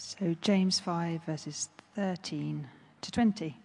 [0.00, 2.68] So, James 5, verses 13
[3.00, 3.56] to 20.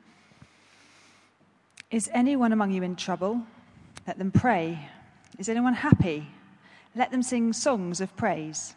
[1.91, 3.43] Is anyone among you in trouble?
[4.07, 4.89] Let them pray.
[5.37, 6.27] Is anyone happy?
[6.95, 8.73] Let them sing songs of praise.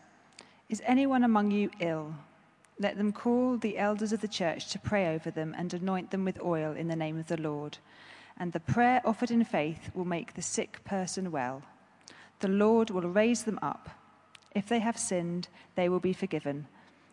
[0.68, 2.14] Is anyone among you ill?
[2.78, 6.26] Let them call the elders of the church to pray over them and anoint them
[6.26, 7.78] with oil in the name of the Lord.
[8.36, 11.62] And the prayer offered in faith will make the sick person well.
[12.40, 13.88] The Lord will raise them up.
[14.54, 16.66] If they have sinned, they will be forgiven.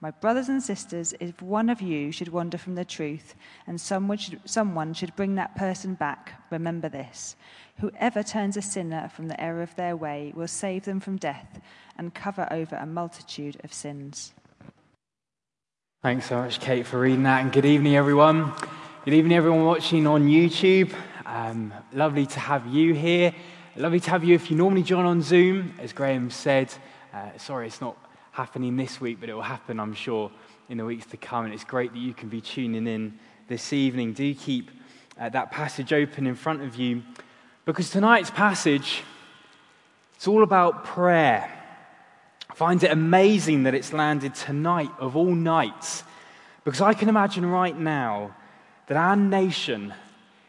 [0.00, 3.34] My brothers and sisters, if one of you should wander from the truth,
[3.66, 7.36] and someone should, someone should bring that person back, remember this.
[7.80, 11.60] Whoever turns a sinner from the error of their way will save them from death
[11.96, 14.34] and cover over a multitude of sins.
[16.02, 17.42] Thanks so much, Kate, for reading that.
[17.42, 18.52] And good evening, everyone.
[19.06, 20.92] Good evening, everyone watching on YouTube.
[21.24, 23.34] Um, lovely to have you here.
[23.74, 25.74] Lovely to have you if you normally join on Zoom.
[25.80, 26.72] As Graham said,
[27.14, 27.96] uh, sorry, it's not
[28.34, 30.28] happening this week, but it will happen, I'm sure,
[30.68, 31.44] in the weeks to come.
[31.44, 34.12] And it's great that you can be tuning in this evening.
[34.12, 34.72] Do keep
[35.18, 37.02] uh, that passage open in front of you
[37.64, 39.04] because tonight's passage
[40.16, 41.52] it's all about prayer.
[42.50, 46.02] I find it amazing that it's landed tonight of all nights
[46.64, 48.34] because I can imagine right now
[48.86, 49.94] that our nation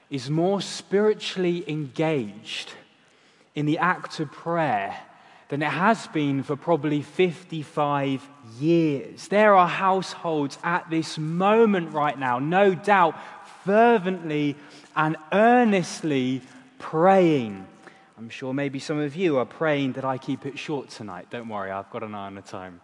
[0.10, 2.72] is more spiritually engaged
[3.54, 4.98] in the act of prayer
[5.50, 8.28] than it has been for probably 55
[8.60, 9.28] years.
[9.28, 13.16] There are households at this moment right now, no doubt,
[13.64, 14.56] fervently
[14.96, 16.42] and earnestly
[16.80, 17.68] praying.
[18.18, 21.28] I'm sure maybe some of you are praying that I keep it short tonight.
[21.30, 22.82] Don't worry, I've got an eye on the time.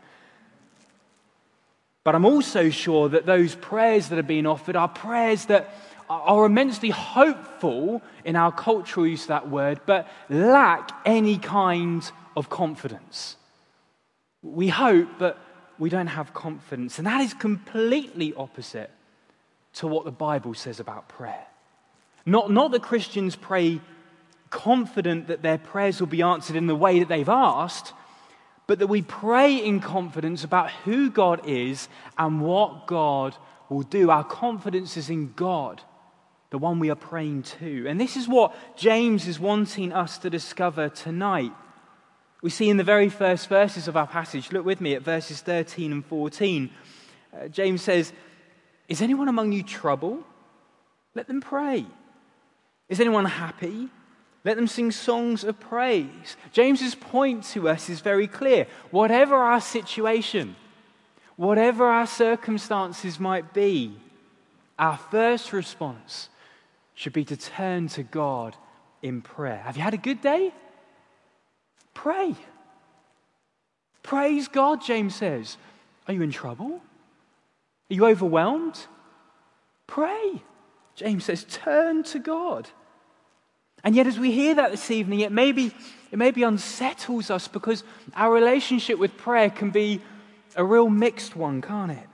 [2.03, 5.73] But I'm also sure that those prayers that are being offered are prayers that
[6.09, 12.49] are immensely hopeful in our cultural use of that word, but lack any kind of
[12.49, 13.35] confidence.
[14.41, 15.37] We hope, but
[15.77, 16.97] we don't have confidence.
[16.97, 18.91] And that is completely opposite
[19.73, 21.45] to what the Bible says about prayer.
[22.25, 23.81] Not, not that Christians pray
[24.49, 27.93] confident that their prayers will be answered in the way that they've asked,
[28.67, 33.35] but that we pray in confidence about who God is and what God
[33.69, 34.09] will do.
[34.11, 35.81] Our confidence is in God,
[36.51, 37.87] the one we are praying to.
[37.87, 41.53] And this is what James is wanting us to discover tonight.
[42.41, 45.41] We see in the very first verses of our passage, look with me at verses
[45.41, 46.69] 13 and 14.
[47.33, 48.13] Uh, James says,
[48.87, 50.23] Is anyone among you troubled?
[51.13, 51.85] Let them pray.
[52.89, 53.89] Is anyone happy?
[54.43, 56.35] Let them sing songs of praise.
[56.51, 58.65] James's point to us is very clear.
[58.89, 60.55] Whatever our situation,
[61.35, 63.95] whatever our circumstances might be,
[64.79, 66.29] our first response
[66.95, 68.55] should be to turn to God
[69.03, 69.57] in prayer.
[69.57, 70.51] Have you had a good day?
[71.93, 72.35] Pray.
[74.03, 75.57] Praise God, James says.
[76.07, 76.81] Are you in trouble?
[77.89, 78.79] Are you overwhelmed?
[79.87, 80.41] Pray.
[80.95, 82.69] James says, turn to God.
[83.83, 85.73] And yet, as we hear that this evening, it maybe,
[86.11, 87.83] it maybe unsettles us because
[88.15, 90.01] our relationship with prayer can be
[90.55, 92.07] a real mixed one, can't it?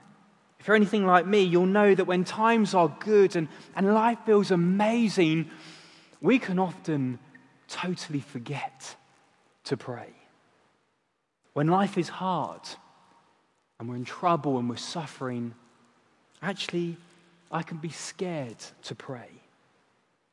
[0.60, 4.18] If you're anything like me, you'll know that when times are good and, and life
[4.24, 5.50] feels amazing,
[6.20, 7.18] we can often
[7.68, 8.96] totally forget
[9.68, 10.08] to pray.
[11.52, 12.60] When life is hard
[13.78, 15.54] and we're in trouble and we're suffering,
[16.42, 16.96] actually,
[17.50, 19.28] I can be scared to pray.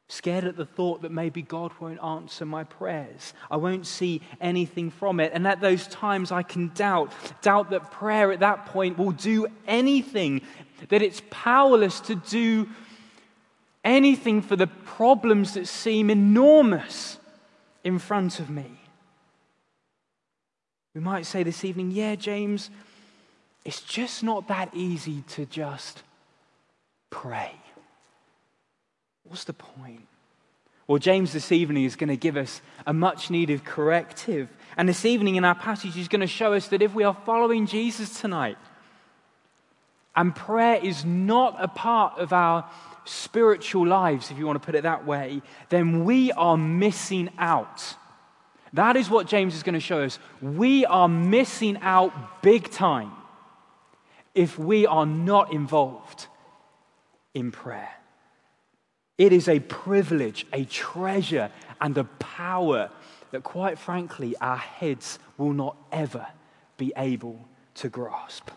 [0.07, 3.33] Scared at the thought that maybe God won't answer my prayers.
[3.49, 5.31] I won't see anything from it.
[5.33, 7.11] And at those times, I can doubt.
[7.41, 10.41] Doubt that prayer at that point will do anything,
[10.89, 12.69] that it's powerless to do
[13.83, 17.17] anything for the problems that seem enormous
[17.83, 18.79] in front of me.
[20.95, 22.69] We might say this evening, yeah, James,
[23.65, 26.01] it's just not that easy to just
[27.09, 27.51] pray.
[29.25, 30.07] What's the point?
[30.87, 34.47] Well, James this evening is going to give us a much needed corrective.
[34.77, 37.17] And this evening in our passage, he's going to show us that if we are
[37.25, 38.57] following Jesus tonight,
[40.15, 42.69] and prayer is not a part of our
[43.03, 47.95] spiritual lives, if you want to put it that way, then we are missing out.
[48.75, 50.19] That is what James is going to show us.
[50.41, 53.11] We are missing out big time
[54.33, 56.27] if we are not involved
[57.33, 57.89] in prayer.
[59.17, 62.89] It is a privilege, a treasure, and a power
[63.31, 66.27] that, quite frankly, our heads will not ever
[66.75, 68.49] be able to grasp.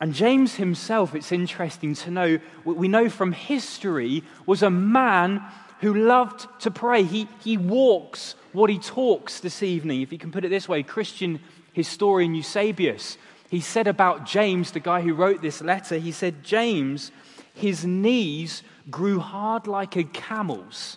[0.00, 5.42] And James himself, it's interesting to know, we know from history, was a man
[5.84, 7.02] who loved to pray.
[7.02, 10.00] He, he walks what he talks this evening.
[10.00, 11.40] If you can put it this way, Christian
[11.74, 13.18] historian Eusebius,
[13.50, 17.12] he said about James, the guy who wrote this letter, he said, James,
[17.52, 20.96] his knees grew hard like a camel's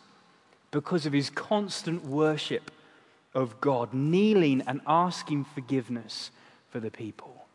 [0.71, 2.71] because of his constant worship
[3.33, 6.31] of God, kneeling and asking forgiveness
[6.69, 7.45] for the people.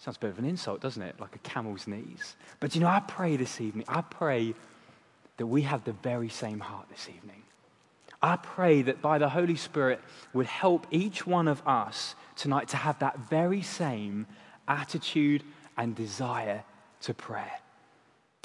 [0.00, 1.20] Sounds a bit of an insult, doesn't it?
[1.20, 2.34] Like a camel's knees.
[2.58, 4.54] But you know, I pray this evening, I pray
[5.36, 7.42] that we have the very same heart this evening.
[8.22, 10.00] I pray that by the Holy Spirit
[10.32, 14.26] would help each one of us tonight to have that very same
[14.66, 15.42] attitude
[15.76, 16.64] and desire
[17.02, 17.60] to prayer.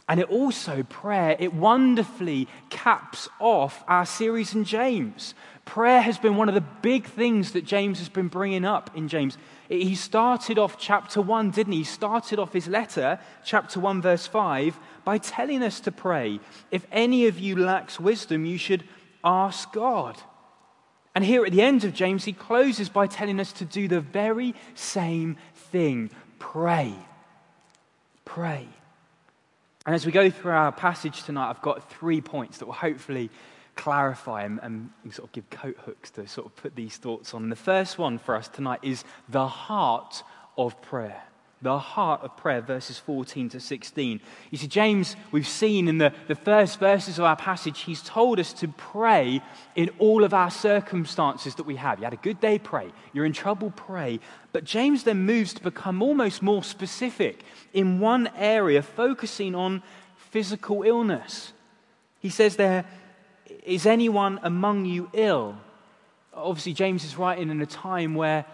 [0.10, 5.34] And it also, prayer, it wonderfully caps off our series in James.
[5.64, 9.08] Prayer has been one of the big things that James has been bringing up in
[9.08, 9.38] James.
[9.72, 11.80] He started off chapter 1, didn't he?
[11.80, 16.42] He started off his letter, chapter 1, verse 5, by telling us to pray.
[16.72, 18.84] If any of you lacks wisdom, you should
[19.24, 20.18] ask God.
[21.16, 24.02] And here at the end of James, he closes by telling us to do the
[24.02, 26.94] very same thing pray.
[28.26, 28.68] Pray.
[29.86, 33.30] And as we go through our passage tonight, I've got three points that will hopefully
[33.82, 37.50] clarify and, and, sort of give coat hooks to sort of put these thoughts on.
[37.50, 40.22] The first one for us tonight is the heart
[40.56, 41.24] of prayer.
[41.64, 44.22] The heart of prayer, verses 14 to 16.
[44.52, 48.40] You see, James, we've seen in the, the first verses of our passage, he's told
[48.40, 49.42] us to pray
[49.76, 51.98] in all of our circumstances that we have.
[51.98, 52.92] You had a good day, pray.
[53.14, 54.20] You're in trouble, pray.
[54.54, 57.44] But James then moves to become almost more specific
[57.74, 59.82] in one area, focusing on
[60.18, 61.54] physical illness.
[62.20, 62.86] He says there,
[63.64, 65.56] Is anyone among you ill?
[66.34, 68.46] Obviously, James is writing in a time where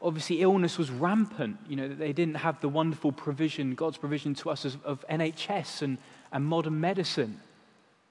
[0.00, 1.58] obviously illness was rampant.
[1.68, 5.98] You know, they didn't have the wonderful provision, God's provision to us of NHS and,
[6.32, 7.40] and modern medicine.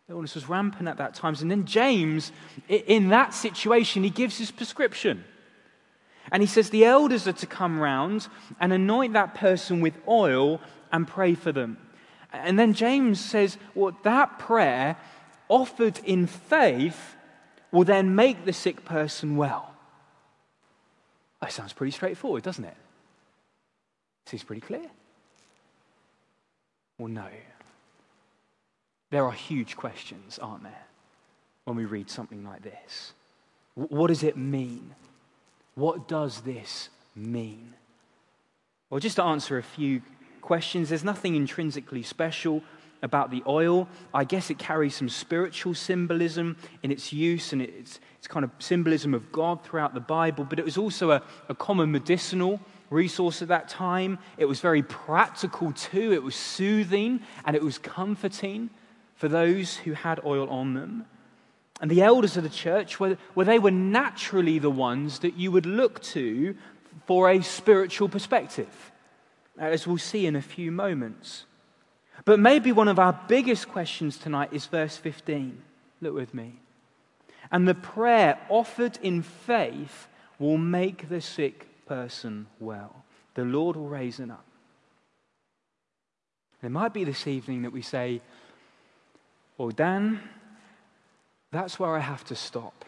[0.09, 1.35] Illness was rampant at that time.
[1.39, 2.31] And then James,
[2.67, 5.23] in that situation, he gives his prescription.
[6.31, 8.27] And he says the elders are to come round
[8.59, 10.61] and anoint that person with oil
[10.91, 11.77] and pray for them.
[12.33, 14.97] And then James says, well, that prayer
[15.51, 17.15] offered in faith
[17.71, 19.73] will then make the sick person well.
[21.41, 22.77] That sounds pretty straightforward, doesn't it?
[24.25, 24.85] Seems pretty clear.
[26.97, 27.27] Well, no.
[29.09, 30.85] There are huge questions, aren't there,
[31.65, 33.13] when we read something like this?
[33.75, 34.95] What does it mean?
[35.75, 37.73] What does this mean?
[38.89, 40.01] Well, just to answer a few
[40.41, 42.63] questions, there's nothing intrinsically special
[43.01, 43.87] about the oil.
[44.13, 48.51] I guess it carries some spiritual symbolism in its use, and it's, it's kind of
[48.59, 52.59] symbolism of God throughout the Bible, but it was also a, a common medicinal
[52.89, 54.19] resource at that time.
[54.37, 58.69] It was very practical too, it was soothing and it was comforting
[59.15, 61.05] for those who had oil on them.
[61.79, 65.65] And the elders of the church, where, they were naturally the ones that you would
[65.65, 66.55] look to
[67.07, 68.91] for a spiritual perspective,
[69.57, 71.45] as we'll see in a few moments.
[72.25, 75.61] But maybe one of our biggest questions tonight is verse 15.
[76.01, 76.59] Look with me.
[77.51, 80.07] And the prayer offered in faith
[80.39, 83.03] will make the sick person well.
[83.33, 84.45] The Lord will raise him up.
[86.63, 88.21] It might be this evening that we say,
[89.57, 90.21] Well, Dan,
[91.51, 92.85] that's where I have to stop.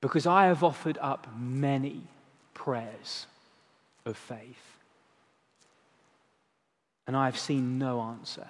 [0.00, 2.02] Because I have offered up many
[2.54, 3.26] prayers
[4.04, 4.79] of faith.
[7.10, 8.46] And I have seen no answer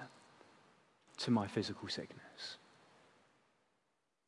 [1.21, 2.59] to my physical sickness.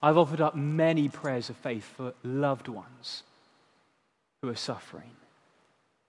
[0.01, 3.25] I've offered up many prayers of faith for loved ones
[4.41, 5.11] who are suffering,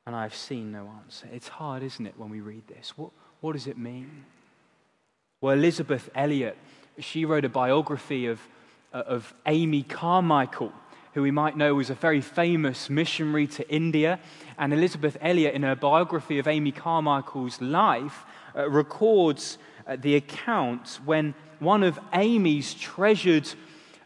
[0.08, 1.28] and I've seen no answer.
[1.34, 2.98] It's hard, isn't it, when we read this?
[2.98, 3.10] What,
[3.42, 4.24] what does it mean?
[5.42, 6.58] Well, Elisabeth Elliot
[7.00, 8.40] she wrote a biography of,
[8.94, 10.72] of Amy Carmichael,
[11.14, 14.20] who we might know was a very famous missionary to India.
[14.58, 21.00] And Elisabeth Elliot, in her biography of Amy Carmichael's life, uh, records uh, the account
[21.06, 23.48] when one of Amy's treasured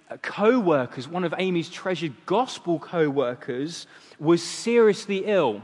[0.10, 3.88] uh, co workers, one of Amy's treasured gospel co workers,
[4.20, 5.62] was seriously ill.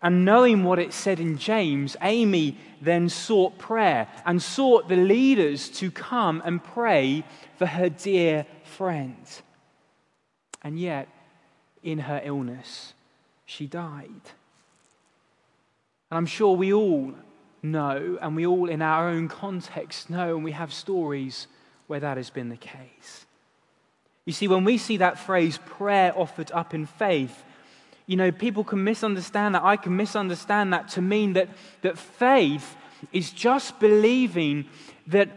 [0.00, 5.68] And knowing what it said in James, Amy then sought prayer and sought the leaders
[5.68, 7.22] to come and pray
[7.56, 9.24] for her dear friend.
[10.62, 11.08] And yet,
[11.82, 12.94] in her illness,
[13.44, 14.08] she died.
[16.10, 17.14] And I'm sure we all
[17.62, 21.46] know, and we all, in our own context, know, and we have stories
[21.86, 23.26] where that has been the case.
[24.24, 27.42] You see, when we see that phrase, prayer offered up in faith,
[28.06, 29.62] you know, people can misunderstand that.
[29.62, 31.48] I can misunderstand that to mean that,
[31.82, 32.76] that faith
[33.12, 34.66] is just believing
[35.08, 35.28] that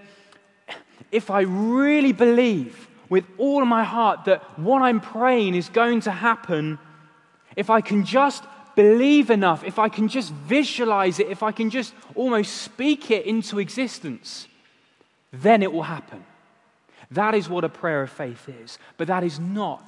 [1.12, 6.12] if I really believe with all my heart that what I'm praying is going to
[6.12, 6.80] happen,
[7.56, 8.44] if I can just
[8.76, 13.26] believe enough, if I can just visualize it, if I can just almost speak it
[13.26, 14.48] into existence,
[15.32, 16.24] then it will happen.
[17.12, 18.78] That is what a prayer of faith is.
[18.98, 19.84] But that is not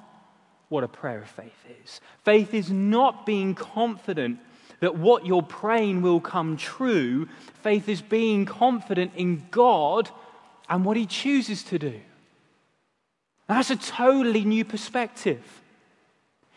[0.70, 2.02] what a prayer of faith is.
[2.24, 4.40] Faith is not being confident
[4.80, 7.28] that what you're praying will come true.
[7.64, 10.10] Faith is being confident in God
[10.70, 12.00] and what He chooses to do.
[13.48, 15.42] That's a totally new perspective.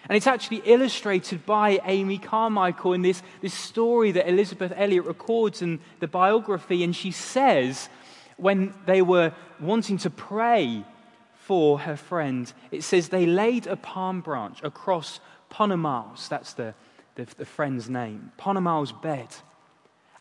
[0.08, 5.62] And it's actually illustrated by Amy Carmichael in this, this story that Elisabeth Elliot records
[5.62, 6.82] in the biography.
[6.82, 7.88] And she says,
[8.36, 10.84] when they were wanting to pray
[11.34, 15.20] for her friend, it says they laid a palm branch across
[15.50, 16.74] Ponnamal's, that's the,
[17.16, 19.28] the, the friend's name, Ponnamal's bed,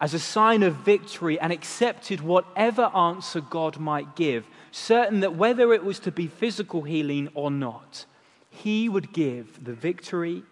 [0.02, 5.74] as a sign of victory and accepted whatever answer God might give, certain that whether
[5.74, 8.06] it was to be physical healing or not,
[8.50, 10.44] he would give the victory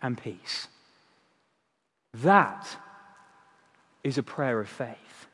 [0.00, 0.68] and peace.
[2.12, 2.76] That
[4.02, 5.26] is a prayer of faith.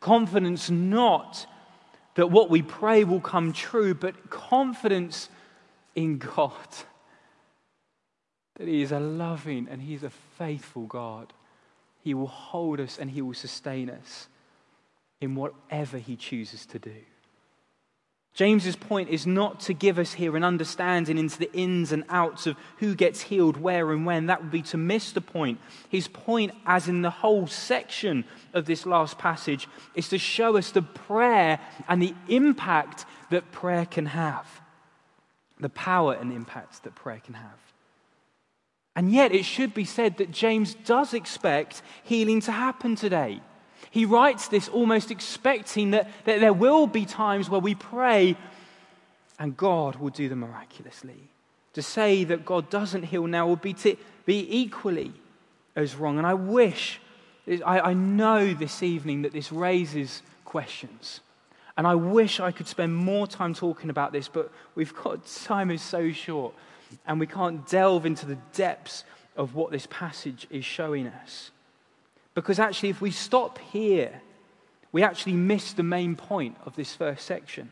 [0.00, 1.46] Confidence not
[2.14, 5.28] that what we pray will come true, but confidence
[5.94, 6.52] in God.
[8.56, 11.32] That He is a loving and He's a faithful God.
[12.02, 14.28] He will hold us and He will sustain us
[15.20, 16.96] in whatever He chooses to do.
[18.32, 22.46] James's point is not to give us here an understanding into the ins and outs
[22.46, 24.26] of who gets healed where and when.
[24.26, 25.58] That would be to miss the point.
[25.88, 28.24] His point, as in the whole section
[28.54, 31.58] of this last passage, is to show us the prayer
[31.88, 34.46] and the impact that prayer can have.
[35.58, 37.58] The power and impact that prayer can have.
[38.94, 43.40] And yet, it should be said that James does expect healing to happen today.
[43.90, 48.36] He writes this almost expecting that, that there will be times where we pray
[49.38, 51.30] and God will do the miraculously.
[51.74, 53.96] To say that God doesn't heal now would be to
[54.26, 55.12] be equally
[55.74, 56.18] as wrong.
[56.18, 57.00] And I wish,
[57.64, 61.20] I, I know this evening that this raises questions.
[61.76, 65.70] And I wish I could spend more time talking about this, but we've got time
[65.70, 66.54] is so short,
[67.06, 69.04] and we can't delve into the depths
[69.36, 71.50] of what this passage is showing us.
[72.34, 74.20] Because actually, if we stop here,
[74.92, 77.70] we actually miss the main point of this first section.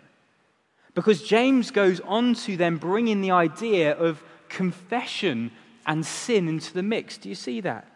[0.94, 5.52] Because James goes on to then bring in the idea of confession
[5.86, 7.18] and sin into the mix.
[7.18, 7.86] Do you see that?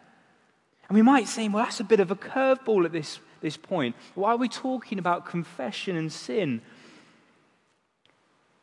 [0.87, 3.95] And we might say, well, that's a bit of a curveball at this, this point.
[4.15, 6.61] Why are we talking about confession and sin?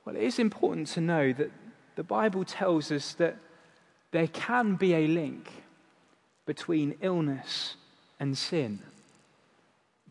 [0.04, 1.50] Well, it is important to know that
[1.96, 3.36] the Bible tells us that
[4.10, 5.50] there can be a link
[6.46, 7.76] between illness
[8.20, 8.80] and sin.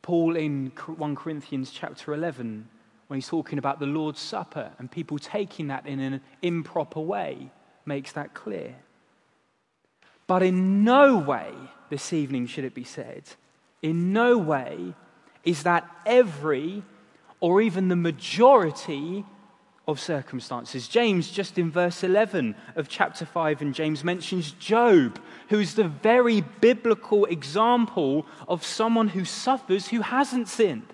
[0.02, 2.68] Paul in 1 Corinthians chapter 11,
[3.08, 7.52] when he's talking about the Lord's Supper and people taking that in an improper way,
[7.86, 8.76] makes that clear.
[10.28, 11.54] But in no way,
[11.90, 13.24] this evening should it be said,
[13.82, 14.94] in no way
[15.44, 16.84] is that every
[17.40, 19.26] or even the majority
[19.90, 20.88] of circumstances.
[20.88, 25.20] James, just in verse 11 of chapter 5, and James mentions Job,
[25.50, 30.94] who is the very biblical example of someone who suffers who hasn't sinned.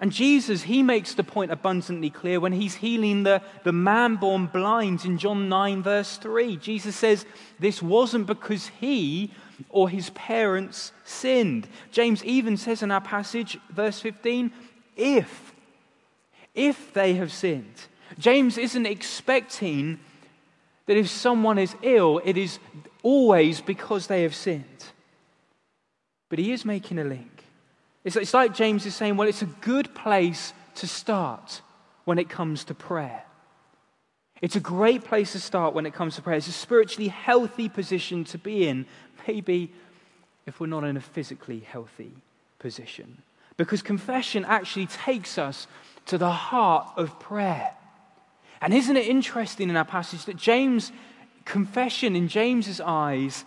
[0.00, 4.46] And Jesus, he makes the point abundantly clear when he's healing the, the man born
[4.46, 6.56] blind in John 9, verse 3.
[6.56, 7.26] Jesus says,
[7.58, 9.30] This wasn't because he
[9.68, 11.68] or his parents sinned.
[11.92, 14.50] James even says in our passage, verse 15,
[14.96, 15.52] if
[16.54, 17.86] if they have sinned.
[18.18, 20.00] James isn't expecting
[20.86, 22.58] that if someone is ill, it is
[23.02, 24.64] always because they have sinned.
[26.28, 27.44] But he is making a link.
[28.04, 31.60] It's, it's like James is saying, well, it's a good place to start
[32.04, 33.22] when it comes to prayer.
[34.40, 36.38] It's a great place to start when it comes to prayer.
[36.38, 38.86] It's a spiritually healthy position to be in,
[39.28, 39.70] maybe
[40.46, 42.12] if we're not in a physically healthy
[42.58, 43.22] position.
[43.56, 45.66] Because confession actually takes us
[46.06, 47.74] to the heart of prayer.
[48.60, 50.92] And isn't it interesting in our passage that James'
[51.44, 53.44] confession in James's eyes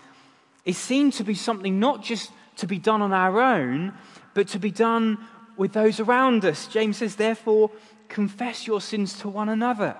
[0.65, 3.93] is seen to be something not just to be done on our own,
[4.33, 5.17] but to be done
[5.57, 6.67] with those around us.
[6.67, 7.69] James says, therefore,
[8.07, 9.95] confess your sins to one another.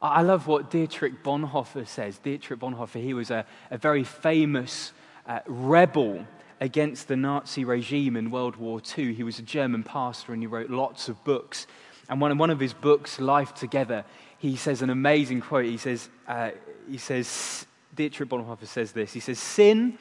[0.00, 2.18] I love what Dietrich Bonhoeffer says.
[2.18, 4.92] Dietrich Bonhoeffer, he was a, a very famous
[5.26, 6.24] uh, rebel
[6.60, 9.14] against the Nazi regime in World War II.
[9.14, 11.66] He was a German pastor and he wrote lots of books.
[12.08, 14.04] And one, one of his books, Life Together,
[14.38, 15.66] he says an amazing quote.
[15.66, 16.50] He says, uh,
[16.88, 19.12] he says Dietrich Bonhoeffer says this.
[19.12, 19.98] He says, Sin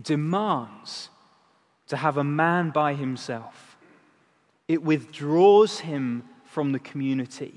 [0.00, 1.10] demands
[1.88, 3.76] to have a man by himself,
[4.68, 7.54] it withdraws him from the community.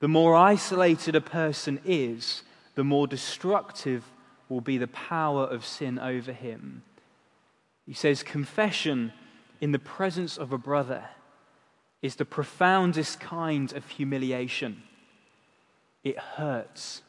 [0.00, 2.42] The more isolated a person is,
[2.74, 4.04] the more destructive
[4.50, 6.82] will be the power of sin over him.
[7.86, 9.12] He says, Confession
[9.60, 11.04] in the presence of a brother
[12.02, 14.82] is the profoundest kind of humiliation.
[16.02, 17.02] It hurts,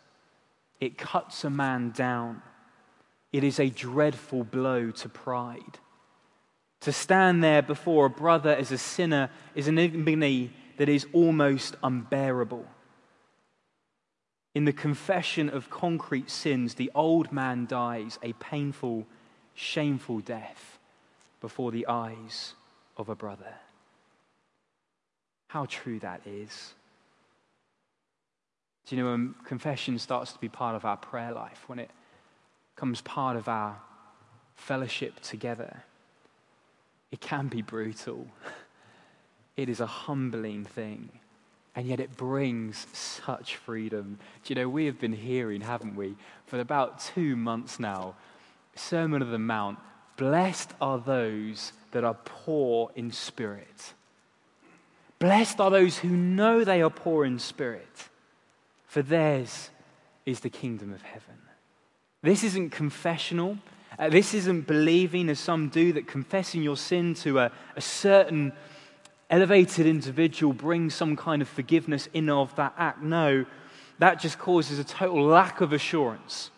[0.79, 2.41] it cuts a man down.
[3.33, 5.79] It is a dreadful blow to pride.
[6.81, 11.75] To stand there before a brother as a sinner is an ignominy that is almost
[11.83, 12.65] unbearable.
[14.53, 19.05] In the confession of concrete sins, the old man dies a painful,
[19.55, 20.77] shameful death
[21.41, 22.53] before the eyes
[22.97, 23.55] of a brother.
[25.47, 26.73] How true that is.
[28.85, 31.89] Do you know when confession starts to be part of our prayer life, when it
[32.75, 33.77] becomes part of our
[34.55, 35.83] fellowship together,
[37.11, 38.27] it can be brutal.
[39.55, 41.07] It is a humbling thing.
[41.75, 44.19] And yet it brings such freedom.
[44.43, 48.15] Do you know, we have been hearing, haven't we, for about two months now,
[48.75, 49.79] Sermon of the Mount
[50.17, 53.93] Blessed are those that are poor in spirit.
[55.19, 58.09] Blessed are those who know they are poor in spirit,
[58.87, 59.69] for theirs
[60.25, 61.35] is the kingdom of heaven.
[62.21, 63.57] This isn't confessional.
[63.99, 68.51] Uh, this isn't believing, as some do, that confessing your sin to a, a certain
[69.29, 73.01] elevated individual brings some kind of forgiveness in of that act.
[73.01, 73.45] No,
[73.99, 76.51] that just causes a total lack of assurance.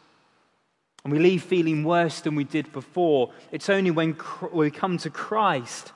[1.08, 3.32] And we leave feeling worse than we did before.
[3.54, 4.18] It's only when
[4.52, 5.94] we come to Christ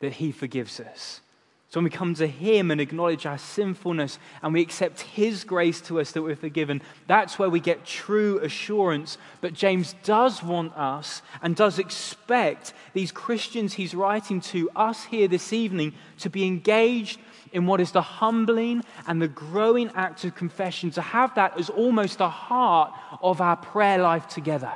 [0.00, 1.20] that He forgives us.
[1.68, 5.82] So when we come to Him and acknowledge our sinfulness and we accept His grace
[5.82, 9.18] to us that we're forgiven, that's where we get true assurance.
[9.42, 15.28] But James does want us and does expect these Christians he's writing to us here
[15.28, 17.20] this evening to be engaged
[17.52, 21.70] in what is the humbling and the growing act of confession, to have that as
[21.70, 24.72] almost the heart of our prayer life together,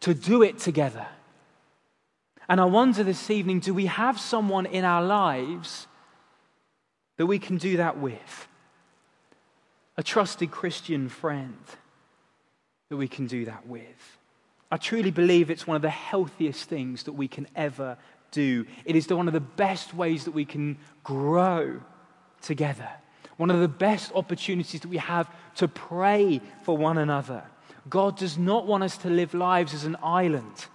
[0.00, 1.06] to do it together.
[2.48, 5.86] And I wonder this evening do we have someone in our lives
[7.16, 8.48] that we can do that with?
[9.96, 11.58] A trusted Christian friend
[12.88, 14.18] that we can do that with.
[14.70, 17.96] I truly believe it's one of the healthiest things that we can ever
[18.30, 18.66] do.
[18.84, 21.80] It is one of the best ways that we can grow
[22.42, 22.88] together.
[23.36, 27.44] One of the best opportunities that we have to pray for one another.
[27.88, 30.66] God does not want us to live lives as an island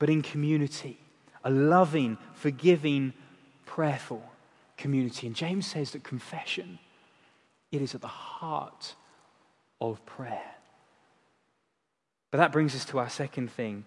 [0.00, 0.98] but in community,
[1.44, 3.12] a loving, forgiving,
[3.66, 4.24] prayerful
[4.76, 5.28] community.
[5.28, 6.80] And James says that confession,
[7.70, 8.96] it is at the heart
[9.80, 10.54] of prayer.
[12.32, 13.84] But that brings us to our second thing,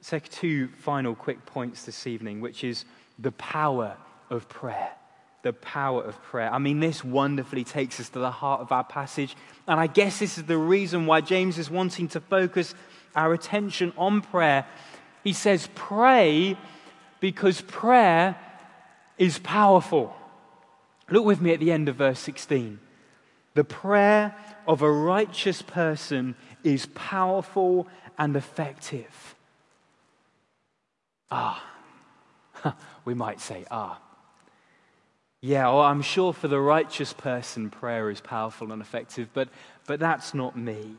[0.00, 2.84] second, two final quick points this evening, which is
[3.18, 3.96] the power
[4.30, 4.90] of prayer.
[5.42, 6.52] The power of prayer.
[6.52, 9.36] I mean, this wonderfully takes us to the heart of our passage.
[9.66, 12.74] And I guess this is the reason why James is wanting to focus
[13.14, 14.66] our attention on prayer
[15.24, 16.56] he says, pray
[17.20, 18.36] because prayer
[19.18, 20.14] is powerful.
[21.10, 22.78] Look with me at the end of verse 16.
[23.54, 24.34] The prayer
[24.66, 29.34] of a righteous person is powerful and effective.
[31.30, 31.64] Ah,
[33.04, 34.00] we might say, ah.
[35.40, 39.48] Yeah, well, I'm sure for the righteous person, prayer is powerful and effective, but,
[39.86, 40.96] but that's not me.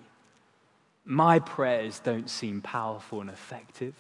[1.04, 3.96] My prayers don't seem powerful and effective.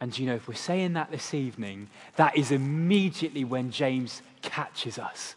[0.00, 4.98] And you know, if we're saying that this evening, that is immediately when James catches
[4.98, 5.36] us.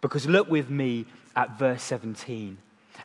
[0.00, 2.58] Because look with me at verse 17.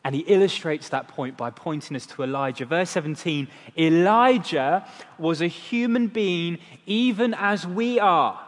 [0.04, 2.64] And he illustrates that point by pointing us to Elijah.
[2.64, 4.86] Verse 17 Elijah
[5.18, 8.40] was a human being even as we are.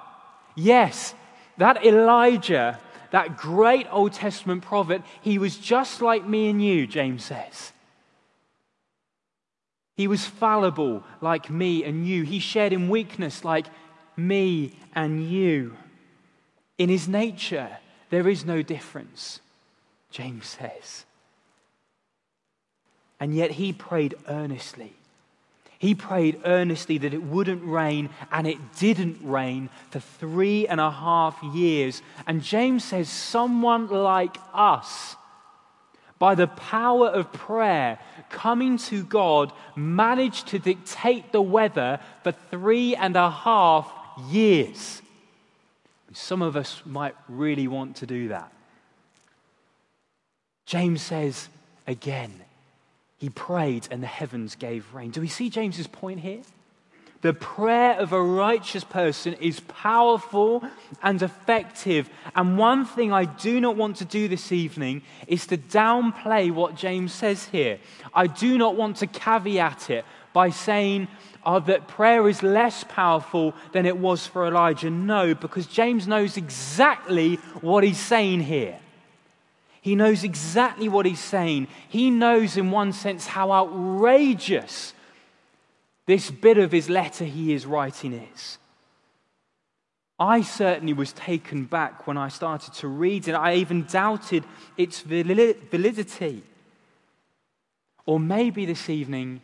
[0.56, 1.14] Yes,
[1.58, 2.80] that Elijah,
[3.12, 7.72] that great Old Testament prophet, he was just like me and you, James says.
[9.96, 12.24] He was fallible like me and you.
[12.24, 13.66] He shared in weakness like
[14.16, 15.76] me and you.
[16.78, 17.78] In his nature,
[18.10, 19.40] there is no difference,
[20.10, 21.04] James says.
[23.20, 24.92] And yet he prayed earnestly.
[25.78, 30.90] He prayed earnestly that it wouldn't rain, and it didn't rain for three and a
[30.90, 32.00] half years.
[32.26, 35.16] And James says, Someone like us
[36.18, 37.98] by the power of prayer,
[38.30, 43.92] coming to God, managed to dictate the weather for three and a half
[44.30, 45.02] years.
[46.14, 48.52] Some of us might really want to do that.
[50.64, 51.48] James says
[51.86, 52.32] again,
[53.24, 55.08] he prayed and the heavens gave rain.
[55.08, 56.42] Do we see James's point here?
[57.22, 60.62] The prayer of a righteous person is powerful
[61.02, 62.10] and effective.
[62.36, 66.74] And one thing I do not want to do this evening is to downplay what
[66.74, 67.78] James says here.
[68.12, 71.08] I do not want to caveat it by saying
[71.46, 74.90] uh, that prayer is less powerful than it was for Elijah.
[74.90, 78.78] No, because James knows exactly what he's saying here.
[79.84, 81.68] He knows exactly what he's saying.
[81.90, 84.94] He knows, in one sense, how outrageous
[86.06, 88.56] this bit of his letter he is writing is.
[90.18, 93.34] I certainly was taken back when I started to read it.
[93.34, 94.44] I even doubted
[94.78, 96.42] its validity.
[98.06, 99.42] Or maybe this evening,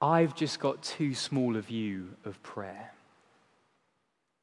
[0.00, 2.90] I've just got too small a view of prayer.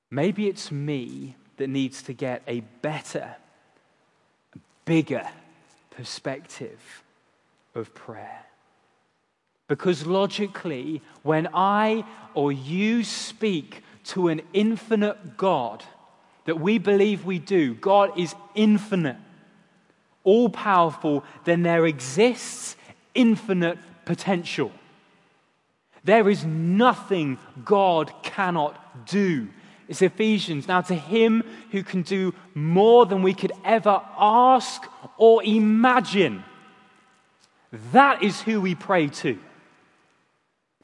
[0.10, 3.36] Maybe it's me that needs to get a better,
[4.86, 5.28] bigger
[5.92, 7.04] perspective
[7.76, 8.46] of prayer.
[9.68, 15.84] Because logically, when I or you speak to an infinite God,
[16.46, 19.18] that we believe we do, God is infinite,
[20.24, 22.76] all powerful, then there exists
[23.14, 24.72] infinite potential.
[26.04, 29.48] There is nothing God cannot do.
[29.92, 30.70] It's Ephesians.
[30.70, 34.82] Now, to him who can do more than we could ever ask
[35.18, 36.46] or imagine,
[37.92, 39.38] that is who we pray to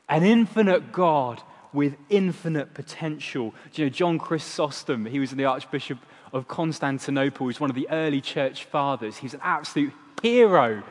[0.09, 1.41] an infinite God
[1.71, 3.53] with infinite potential.
[3.71, 5.99] Do you know, John Chrysostom, he was the Archbishop
[6.33, 9.15] of Constantinople, he was one of the early church fathers.
[9.15, 10.83] He's an absolute hero.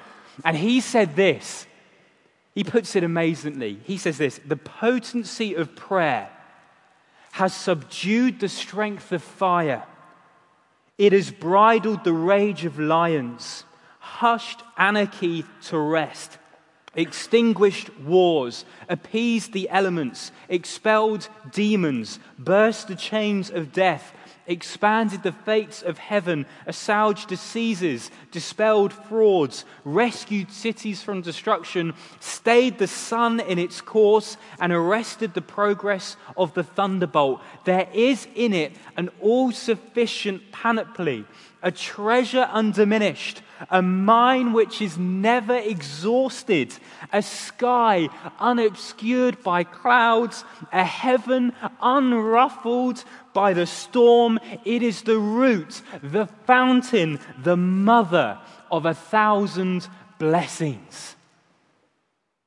[0.42, 1.66] And he said this.
[2.55, 3.79] He puts it amazingly.
[3.85, 6.31] He says this The potency of prayer
[7.37, 9.85] has subdued the strength of fire,
[10.96, 13.64] it has bridled the rage of lions,
[13.99, 16.38] hushed anarchy to rest
[16.94, 24.14] extinguished wars, appeased the elements, expelled demons, burst the chains of death,
[24.46, 32.87] expanded the fates of heaven, assuaged diseases, dispelled frauds, rescued cities from destruction, stayed the
[32.87, 37.40] sun in its course, and arrested the progress of the thunderbolt.
[37.64, 41.24] There is in it an all sufficient panoply,
[41.66, 46.72] a treasure undiminished a mine which is never exhausted,
[47.12, 53.02] a sky unobscured by clouds, a heaven unruffled
[53.33, 54.38] by the storm.
[54.64, 58.38] It is the root, the fountain, the mother
[58.70, 59.88] of a thousand
[60.20, 61.16] blessings.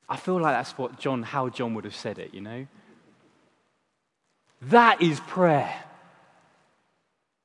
[0.08, 2.68] I feel like that's what John, how John would have said it, you know?
[4.62, 5.89] That is prayer.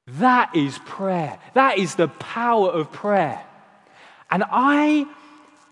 [0.06, 1.38] That is prayer.
[1.54, 3.42] That is the power of prayer.
[4.30, 5.06] And I,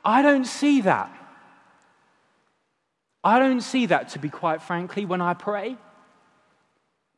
[0.04, 1.10] I don't see that.
[3.24, 5.76] I don't see that, to be quite frankly, when I pray.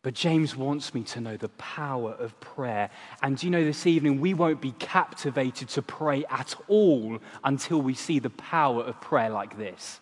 [0.03, 2.91] But James wants me to know the power of prayer.
[3.23, 7.95] And you know, this evening, we won't be captivated to pray at all until we
[7.95, 10.01] see the power of prayer like this.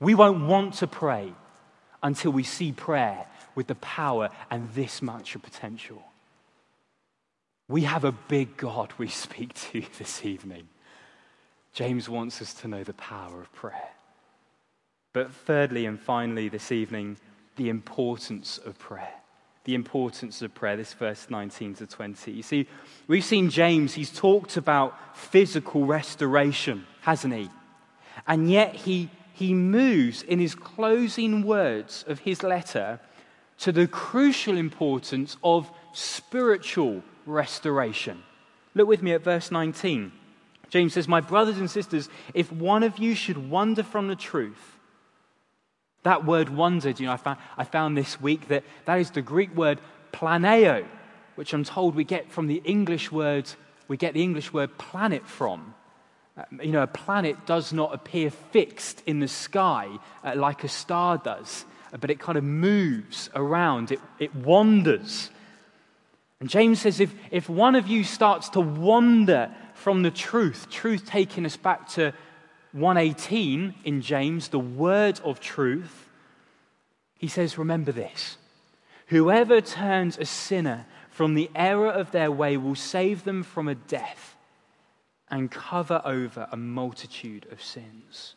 [0.00, 1.32] We won't want to pray
[2.02, 6.02] until we see prayer with the power and this much of potential.
[7.68, 10.68] We have a big God we speak to this evening.
[11.72, 13.90] James wants us to know the power of prayer.
[15.12, 17.16] But thirdly and finally, this evening,
[17.56, 19.14] the importance of prayer.
[19.64, 22.32] The importance of prayer, this verse 19 to 20.
[22.32, 22.68] You see,
[23.06, 27.48] we've seen James, he's talked about physical restoration, hasn't he?
[28.26, 33.00] And yet he, he moves in his closing words of his letter
[33.58, 38.22] to the crucial importance of spiritual restoration.
[38.74, 40.12] Look with me at verse 19.
[40.68, 44.78] James says, My brothers and sisters, if one of you should wander from the truth,
[46.02, 49.22] that word wandered, you know, I found, I found this week that that is the
[49.22, 49.78] Greek word
[50.12, 50.86] planeo,
[51.34, 53.50] which I'm told we get from the English word,
[53.88, 55.74] we get the English word planet from.
[56.36, 59.88] Uh, you know, a planet does not appear fixed in the sky
[60.24, 61.64] uh, like a star does,
[62.00, 65.30] but it kind of moves around, it, it wanders.
[66.40, 71.06] And James says if, if one of you starts to wander from the truth, truth
[71.06, 72.12] taking us back to
[72.72, 76.08] 118 in James, the word of truth,
[77.16, 78.36] he says, Remember this.
[79.08, 83.74] Whoever turns a sinner from the error of their way will save them from a
[83.74, 84.36] death
[85.28, 88.34] and cover over a multitude of sins.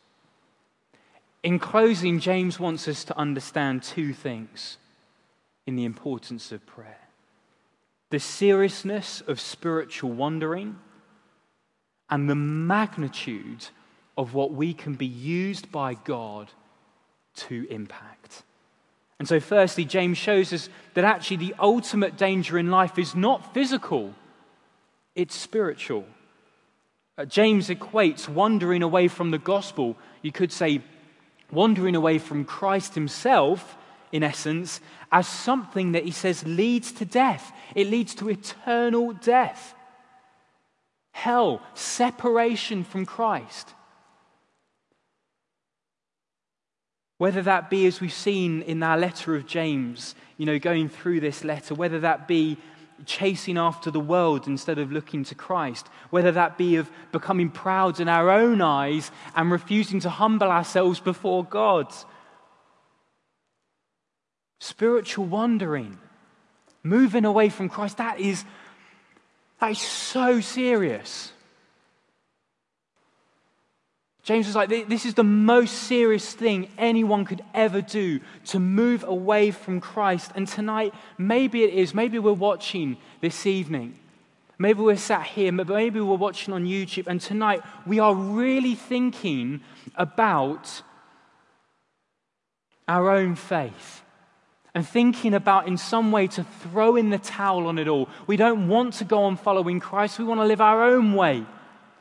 [1.43, 4.77] In closing, James wants us to understand two things
[5.65, 6.99] in the importance of prayer
[8.09, 10.77] the seriousness of spiritual wandering
[12.09, 13.67] and the magnitude
[14.17, 16.49] of what we can be used by God
[17.35, 18.43] to impact.
[19.19, 23.53] And so, firstly, James shows us that actually the ultimate danger in life is not
[23.53, 24.13] physical,
[25.15, 26.05] it's spiritual.
[27.17, 30.81] Uh, James equates wandering away from the gospel, you could say
[31.51, 33.77] wandering away from Christ himself,
[34.11, 34.81] in essence,
[35.11, 37.51] as something that he says leads to death.
[37.75, 39.75] It leads to eternal death,
[41.11, 43.73] hell, separation from Christ.
[47.17, 51.19] Whether that be, as we've seen in our letter of James, you know, going through
[51.19, 52.57] this letter, whether that be
[53.05, 57.99] chasing after the world instead of looking to Christ, whether that be of becoming proud
[57.99, 61.93] in our own eyes and refusing to humble ourselves before God.
[64.59, 65.99] Spiritual wandering,
[66.83, 68.43] moving away from Christ, that is,
[69.59, 71.31] that is so serious.
[74.27, 79.05] James was like, This is the most serious thing anyone could ever do to move
[79.05, 80.33] away from Christ.
[80.35, 81.93] And tonight, maybe it is.
[81.93, 83.97] Maybe we're watching this evening.
[84.59, 85.53] Maybe we're sat here.
[85.53, 87.07] Maybe we're watching on YouTube.
[87.07, 89.61] And tonight, we are really thinking
[89.95, 90.81] about
[92.85, 94.01] our own faith
[94.75, 98.09] and thinking about in some way to throw in the towel on it all.
[98.27, 100.19] We don't want to go on following Christ.
[100.19, 101.45] We want to live our own way,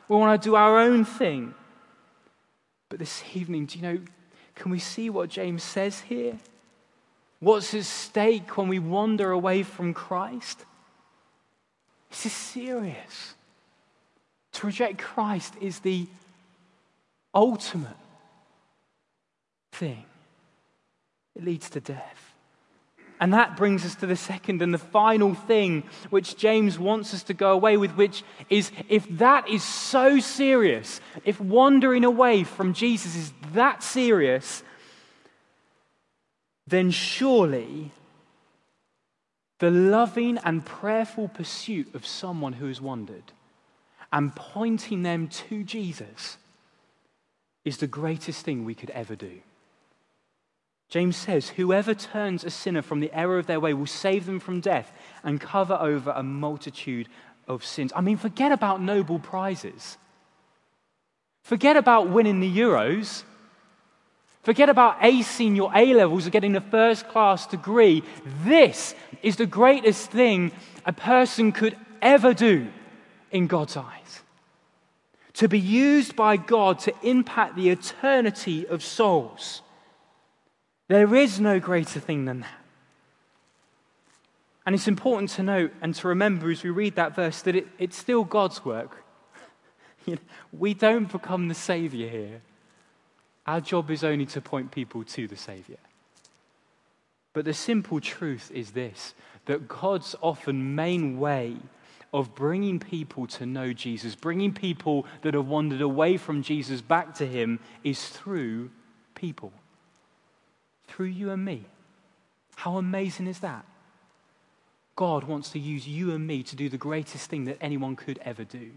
[0.09, 1.53] we want to do our own thing.
[2.89, 3.99] But this evening, do you know,
[4.55, 6.37] can we see what James says here?
[7.39, 10.65] What's at stake when we wander away from Christ?
[12.09, 13.35] This is serious.
[14.53, 16.07] To reject Christ is the
[17.33, 17.97] ultimate
[19.71, 20.05] thing,
[21.35, 22.26] it leads to death.
[23.19, 27.23] And that brings us to the second and the final thing which James wants us
[27.23, 32.73] to go away with, which is if that is so serious, if wandering away from
[32.73, 34.61] Jesus is that serious,
[36.67, 37.91] then surely
[39.59, 43.31] the loving and prayerful pursuit of someone who has wandered
[44.11, 46.37] and pointing them to Jesus
[47.65, 49.41] is the greatest thing we could ever do.
[50.89, 54.39] James says, Whoever turns a sinner from the error of their way will save them
[54.39, 54.91] from death
[55.23, 57.09] and cover over a multitude
[57.47, 57.91] of sins.
[57.95, 59.97] I mean, forget about Nobel Prizes.
[61.43, 63.23] Forget about winning the Euros.
[64.43, 68.03] Forget about acing your A levels or getting a first class degree.
[68.45, 70.51] This is the greatest thing
[70.85, 72.67] a person could ever do
[73.31, 74.21] in God's eyes.
[75.33, 79.61] To be used by God to impact the eternity of souls.
[80.87, 82.61] There is no greater thing than that.
[84.65, 87.67] And it's important to note and to remember as we read that verse that it,
[87.77, 89.03] it's still God's work.
[90.51, 92.41] we don't become the Savior here.
[93.45, 95.77] Our job is only to point people to the Savior.
[97.31, 99.13] But the simple truth is this
[99.45, 101.55] that God's often main way
[102.13, 107.15] of bringing people to know Jesus, bringing people that have wandered away from Jesus back
[107.15, 108.69] to Him, is through
[109.15, 109.53] people
[110.87, 111.65] through you and me.
[112.55, 113.65] How amazing is that?
[114.95, 118.19] God wants to use you and me to do the greatest thing that anyone could
[118.23, 118.71] ever do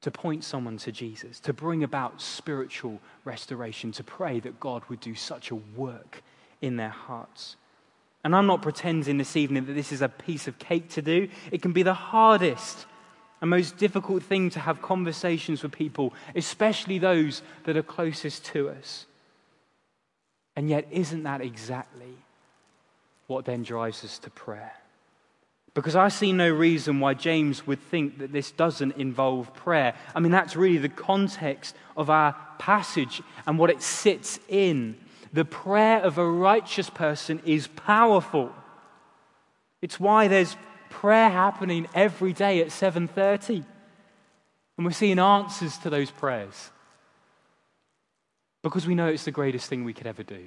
[0.00, 5.00] to point someone to Jesus, to bring about spiritual restoration, to pray that God would
[5.00, 6.22] do such a work
[6.60, 7.56] in their hearts.
[8.24, 11.28] And I'm not pretending this evening that this is a piece of cake to do.
[11.50, 12.86] It can be the hardest
[13.40, 18.70] and most difficult thing to have conversations with people, especially those that are closest to
[18.70, 19.06] us.
[20.58, 22.16] And yet, isn't that exactly
[23.28, 24.72] what then drives us to prayer?
[25.72, 29.94] Because I see no reason why James would think that this doesn't involve prayer.
[30.16, 34.96] I mean, that's really the context of our passage and what it sits in.
[35.32, 38.52] The prayer of a righteous person is powerful.
[39.80, 40.56] It's why there's
[40.90, 43.64] prayer happening every day at 7:30.
[44.76, 46.72] And we're seeing answers to those prayers
[48.68, 50.44] because we know it's the greatest thing we could ever do.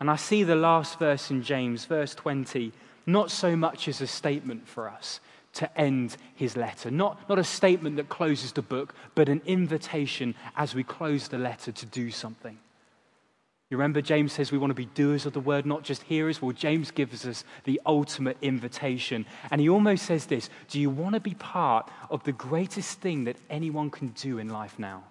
[0.00, 2.72] And I see the last verse in James, verse 20,
[3.06, 5.20] not so much as a statement for us
[5.54, 6.90] to end his letter.
[6.90, 11.38] Not, not a statement that closes the book, but an invitation as we close the
[11.38, 12.58] letter to do something.
[13.70, 16.40] You remember, James says we want to be doers of the word, not just hearers?
[16.40, 19.24] Well, James gives us the ultimate invitation.
[19.50, 23.24] And he almost says this Do you want to be part of the greatest thing
[23.24, 25.04] that anyone can do in life now?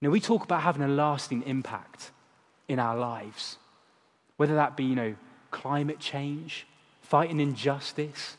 [0.00, 2.10] Now, we talk about having a lasting impact
[2.68, 3.58] in our lives,
[4.36, 5.14] whether that be, you know,
[5.50, 6.66] climate change,
[7.02, 8.36] fighting injustice,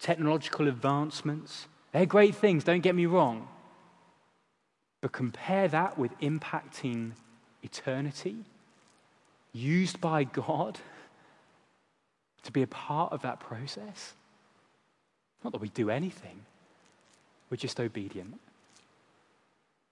[0.00, 1.68] technological advancements.
[1.92, 3.48] They're great things, don't get me wrong.
[5.00, 7.12] But compare that with impacting
[7.66, 8.36] eternity,
[9.52, 10.78] used by God
[12.44, 14.14] to be a part of that process.
[15.44, 16.40] Not that we do anything,
[17.50, 18.40] we're just obedient.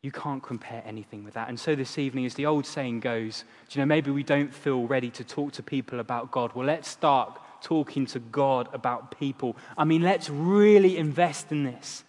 [0.03, 1.49] You can't compare anything with that.
[1.49, 4.53] And so this evening, as the old saying goes, do you know, maybe we don't
[4.53, 6.53] feel ready to talk to people about God.
[6.55, 9.57] Well, let's start talking to God about people.
[9.79, 12.05] I mean, let's really invest in this.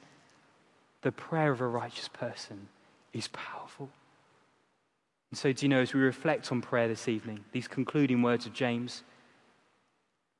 [1.03, 2.67] The prayer of a righteous person
[3.13, 3.89] is powerful.
[5.35, 8.45] And so, do you know, as we reflect on prayer this evening, these concluding words
[8.45, 9.03] of James,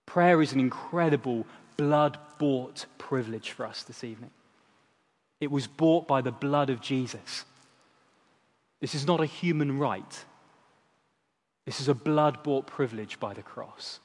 [0.06, 4.30] prayer is an incredible, blood bought privilege for us this evening.
[5.42, 7.44] It was bought by the blood of Jesus.
[8.80, 10.24] This is not a human right.
[11.66, 14.00] This is a blood bought privilege by the cross.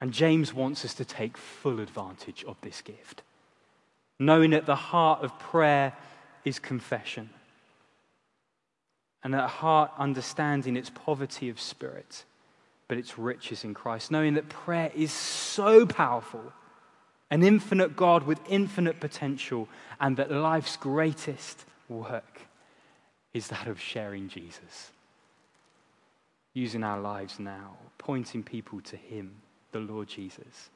[0.00, 3.20] And James wants us to take full advantage of this gift,
[4.18, 5.92] knowing that the heart of prayer
[6.46, 7.28] is confession,
[9.24, 12.24] and at heart understanding its poverty of spirit,
[12.86, 16.52] but its riches in Christ, knowing that prayer is so powerful
[17.30, 19.68] an infinite God with infinite potential,
[20.00, 22.40] and that life's greatest work
[23.34, 24.92] is that of sharing Jesus.
[26.54, 30.70] Using our lives now, pointing people to Him, the Lord Jesus,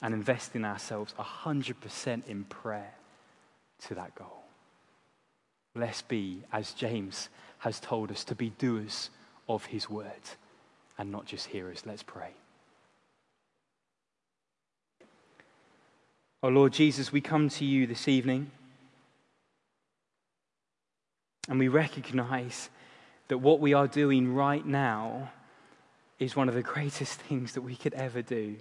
[0.00, 2.94] and investing ourselves 100% in prayer
[3.86, 4.45] to that goal.
[5.76, 9.10] Let's be, as James has told us, to be doers
[9.48, 10.10] of His word
[10.98, 11.82] and not just hearers.
[11.84, 12.30] Let's pray.
[16.42, 18.50] Oh Lord Jesus, we come to you this evening
[21.48, 22.70] and we recognize
[23.28, 25.30] that what we are doing right now
[26.18, 28.56] is one of the greatest things that we could ever do.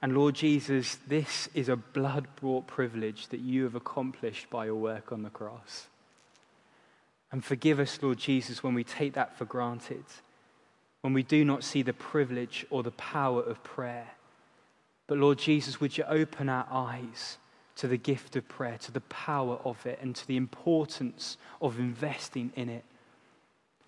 [0.00, 4.74] And Lord Jesus, this is a blood brought privilege that you have accomplished by your
[4.74, 5.88] work on the cross.
[7.34, 10.04] And forgive us, Lord Jesus, when we take that for granted,
[11.00, 14.06] when we do not see the privilege or the power of prayer.
[15.08, 17.38] But Lord Jesus, would you open our eyes
[17.74, 21.80] to the gift of prayer, to the power of it, and to the importance of
[21.80, 22.84] investing in it?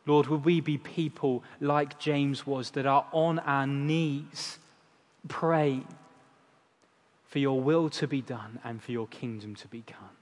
[0.07, 4.59] Lord, would we be people like James was that are on our knees
[5.29, 5.87] praying
[7.29, 10.17] for your will to be done and for your kingdom to be come?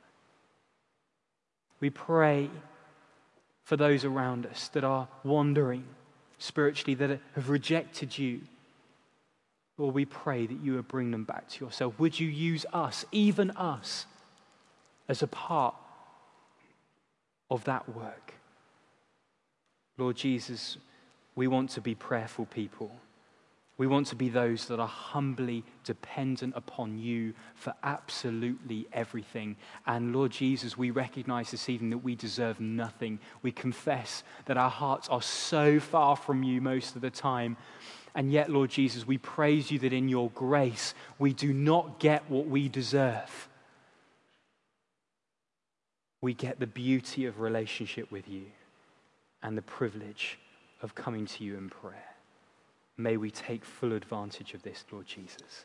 [1.80, 2.50] We pray
[3.64, 5.84] for those around us that are wandering
[6.38, 8.42] spiritually, that have rejected you
[9.76, 11.98] Lord, we pray that you would bring them back to yourself.
[11.98, 14.06] Would you use us, even us,
[15.08, 15.74] as a part
[17.50, 18.34] of that work?
[19.98, 20.76] Lord Jesus,
[21.34, 22.92] we want to be prayerful people.
[23.76, 29.56] We want to be those that are humbly dependent upon you for absolutely everything.
[29.84, 33.18] And Lord Jesus, we recognize this evening that we deserve nothing.
[33.42, 37.56] We confess that our hearts are so far from you most of the time.
[38.14, 42.30] And yet, Lord Jesus, we praise you that in your grace we do not get
[42.30, 43.48] what we deserve.
[46.22, 48.44] We get the beauty of relationship with you
[49.42, 50.38] and the privilege
[50.80, 52.13] of coming to you in prayer.
[52.96, 55.64] May we take full advantage of this, Lord Jesus.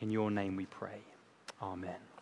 [0.00, 1.00] In your name we pray.
[1.62, 2.15] Amen.